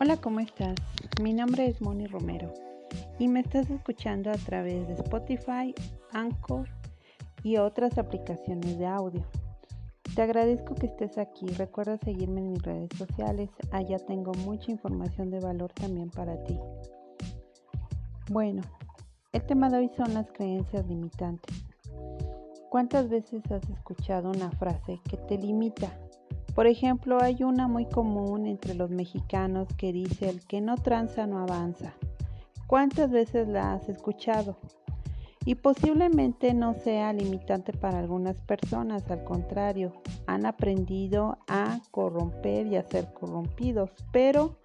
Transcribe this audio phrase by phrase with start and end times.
[0.00, 0.74] Hola, ¿cómo estás?
[1.22, 2.52] Mi nombre es Moni Romero
[3.20, 5.72] y me estás escuchando a través de Spotify,
[6.10, 6.68] Anchor
[7.44, 9.24] y otras aplicaciones de audio.
[10.16, 11.46] Te agradezco que estés aquí.
[11.46, 13.50] Recuerda seguirme en mis redes sociales.
[13.70, 16.58] Allá tengo mucha información de valor también para ti.
[18.30, 18.62] Bueno,
[19.32, 21.64] el tema de hoy son las creencias limitantes.
[22.68, 25.96] ¿Cuántas veces has escuchado una frase que te limita
[26.54, 31.26] por ejemplo, hay una muy común entre los mexicanos que dice el que no tranza
[31.26, 31.94] no avanza.
[32.66, 34.56] ¿Cuántas veces la has escuchado?
[35.44, 39.92] Y posiblemente no sea limitante para algunas personas, al contrario,
[40.26, 44.56] han aprendido a corromper y a ser corrompidos, pero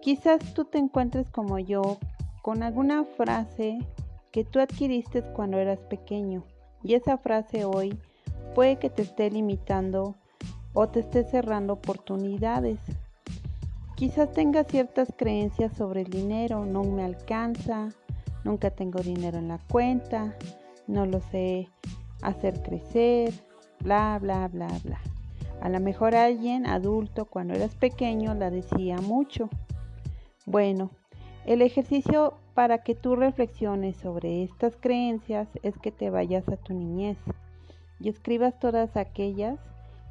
[0.00, 1.98] quizás tú te encuentres como yo
[2.42, 3.78] con alguna frase
[4.30, 6.44] que tú adquiriste cuando eras pequeño
[6.82, 7.98] y esa frase hoy
[8.54, 10.14] puede que te esté limitando
[10.72, 12.78] o te esté cerrando oportunidades.
[13.96, 17.88] Quizás tengas ciertas creencias sobre el dinero, no me alcanza,
[18.44, 20.36] nunca tengo dinero en la cuenta,
[20.86, 21.68] no lo sé
[22.22, 23.32] hacer crecer,
[23.80, 25.00] bla, bla, bla, bla.
[25.60, 29.48] A lo mejor alguien adulto cuando eras pequeño la decía mucho.
[30.46, 30.90] Bueno,
[31.44, 36.74] el ejercicio para que tú reflexiones sobre estas creencias es que te vayas a tu
[36.74, 37.18] niñez
[38.00, 39.58] y escribas todas aquellas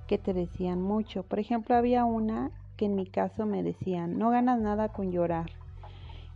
[0.08, 1.24] que te decían mucho.
[1.24, 5.52] Por ejemplo, había una que en mi caso me decían, no ganas nada con llorar.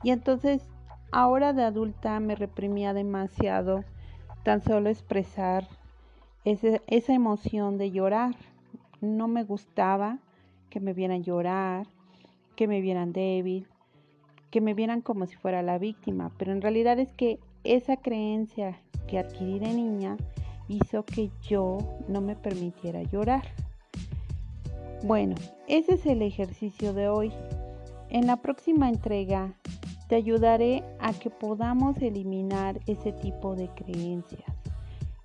[0.03, 0.67] Y entonces,
[1.11, 3.83] ahora de adulta me reprimía demasiado
[4.43, 5.67] tan solo expresar
[6.43, 8.35] esa emoción de llorar.
[9.01, 10.17] No me gustaba
[10.69, 11.87] que me vieran llorar,
[12.55, 13.67] que me vieran débil,
[14.49, 18.79] que me vieran como si fuera la víctima, pero en realidad es que esa creencia
[19.07, 20.17] que adquirí de niña
[20.67, 23.43] hizo que yo no me permitiera llorar.
[25.03, 25.33] Bueno,
[25.67, 27.31] ese es el ejercicio de hoy.
[28.09, 29.55] En la próxima entrega
[30.07, 34.53] te ayudaré a que podamos eliminar ese tipo de creencias.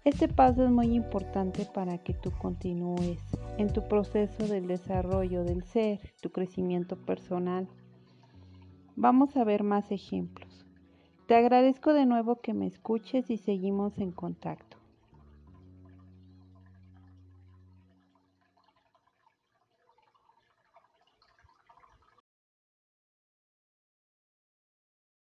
[0.03, 3.19] Este paso es muy importante para que tú continúes
[3.59, 7.69] en tu proceso del desarrollo del ser, tu crecimiento personal.
[8.95, 10.65] Vamos a ver más ejemplos.
[11.27, 14.66] Te agradezco de nuevo que me escuches y seguimos en contacto.